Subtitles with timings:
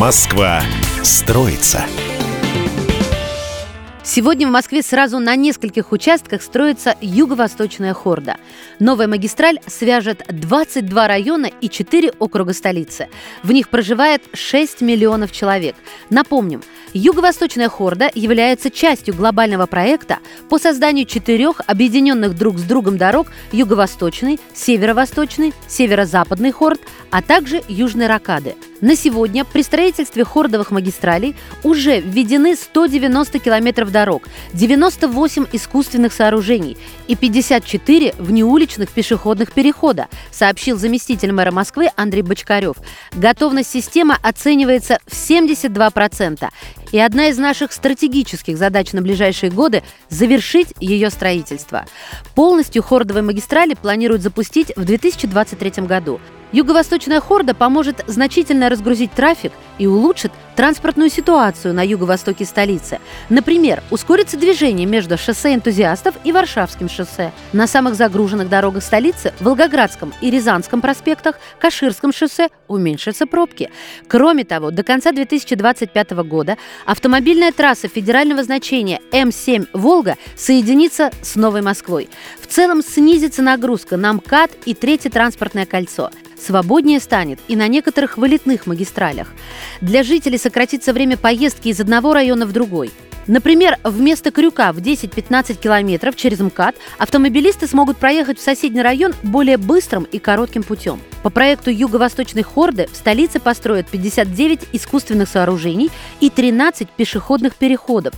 [0.00, 0.62] Москва
[1.02, 1.84] строится.
[4.02, 8.36] Сегодня в Москве сразу на нескольких участках строится юго-восточная хорда.
[8.78, 13.08] Новая магистраль свяжет 22 района и 4 округа столицы.
[13.42, 15.76] В них проживает 6 миллионов человек.
[16.08, 16.62] Напомним,
[16.94, 24.40] юго-восточная хорда является частью глобального проекта по созданию четырех объединенных друг с другом дорог юго-восточной,
[24.54, 26.80] северо-восточной, северо-западной хорд,
[27.10, 34.28] а также южной ракады– на сегодня при строительстве хордовых магистралей уже введены 190 километров дорог,
[34.52, 36.76] 98 искусственных сооружений
[37.08, 42.76] и 54 внеуличных пешеходных перехода, сообщил заместитель мэра Москвы Андрей Бочкарев.
[43.12, 46.48] Готовность системы оценивается в 72%.
[46.92, 51.86] И одна из наших стратегических задач на ближайшие годы– завершить ее строительство.
[52.34, 56.20] Полностью хордовые магистрали планируют запустить в 2023 году.
[56.52, 62.98] Юго-восточная хорда поможет значительно разгрузить трафик и улучшит транспортную ситуацию на юго-востоке столицы.
[63.28, 67.32] Например, ускорится движение между шоссе энтузиастов и Варшавским шоссе.
[67.52, 73.70] На самых загруженных дорогах столицы, Волгоградском и Рязанском проспектах, Каширском шоссе уменьшатся пробки.
[74.08, 81.62] Кроме того, до конца 2025 года автомобильная трасса федерального значения М7 «Волга» соединится с Новой
[81.62, 82.10] Москвой.
[82.40, 86.10] В целом снизится нагрузка на МКАД и Третье транспортное кольцо–
[86.40, 89.28] Свободнее станет и на некоторых вылетных магистралях.
[89.80, 92.90] Для жителей сократится время поездки из одного района в другой.
[93.26, 99.58] Например, вместо крюка в 10-15 километров через МКАД автомобилисты смогут проехать в соседний район более
[99.58, 101.00] быстрым и коротким путем.
[101.22, 105.90] По проекту Юго-Восточной Хорды в столице построят 59 искусственных сооружений
[106.20, 108.14] и 13 пешеходных переходов.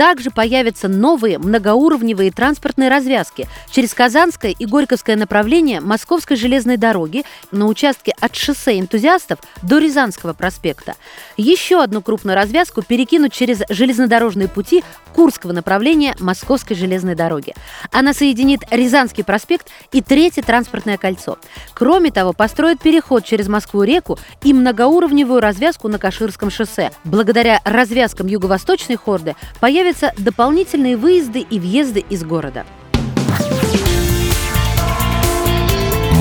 [0.00, 7.66] Также появятся новые многоуровневые транспортные развязки через Казанское и Горьковское направление Московской железной дороги на
[7.66, 10.94] участке от шоссе энтузиастов до Рязанского проспекта.
[11.36, 14.82] Еще одну крупную развязку перекинут через железнодорожные пути
[15.14, 17.54] Курского направления Московской железной дороги.
[17.92, 21.36] Она соединит Рязанский проспект и Третье транспортное кольцо.
[21.74, 26.90] Кроме того, построят переход через Москву-реку и многоуровневую развязку на Каширском шоссе.
[27.04, 32.64] Благодаря развязкам юго-восточной хорды появятся дополнительные выезды и въезды из города.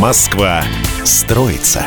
[0.00, 0.64] Москва
[1.04, 1.84] строится.